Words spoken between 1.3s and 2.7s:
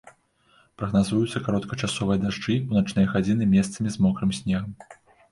кароткачасовыя дажджы,